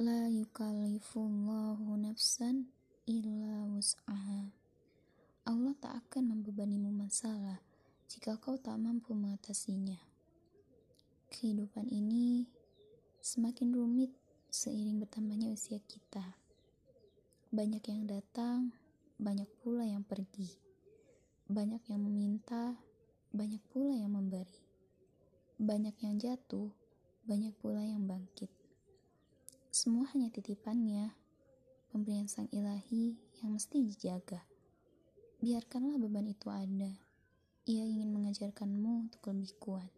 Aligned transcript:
La 0.00 0.32
yukallifullahu 0.32 2.00
nafsan 2.00 2.72
illa 3.04 3.68
wus'aha. 3.68 4.48
Allah 5.44 5.76
tak 5.76 5.92
akan 5.92 6.32
membebanimu 6.32 6.88
masalah 6.88 7.60
jika 8.08 8.40
kau 8.40 8.56
tak 8.56 8.80
mampu 8.80 9.12
mengatasinya. 9.12 10.00
Kehidupan 11.28 11.92
ini 11.92 12.48
semakin 13.20 13.76
rumit 13.76 14.08
seiring 14.48 15.04
bertambahnya 15.04 15.52
usia 15.52 15.76
kita. 15.84 16.24
Banyak 17.52 17.84
yang 17.84 18.08
datang, 18.08 18.72
banyak 19.20 19.52
pula 19.60 19.84
yang 19.84 20.00
pergi. 20.00 20.48
Banyak 21.44 21.84
yang 21.92 22.00
meminta, 22.00 22.72
banyak 23.36 23.60
pula 23.68 23.92
yang 23.92 24.16
memberi. 24.16 24.64
Banyak 25.60 26.00
yang 26.00 26.16
jatuh, 26.16 26.72
banyak 27.28 27.52
pula 27.60 27.84
yang 27.84 28.08
bangkit. 28.08 28.59
Semua 29.80 30.04
hanya 30.12 30.28
titipannya, 30.28 31.08
pemberian 31.88 32.28
sang 32.28 32.52
ilahi 32.52 33.16
yang 33.40 33.56
mesti 33.56 33.80
dijaga. 33.80 34.44
Biarkanlah 35.40 35.96
beban 35.96 36.28
itu 36.28 36.52
ada. 36.52 37.00
Ia 37.64 37.88
ingin 37.88 38.12
mengajarkanmu 38.12 39.08
untuk 39.08 39.32
lebih 39.32 39.56
kuat. 39.56 39.88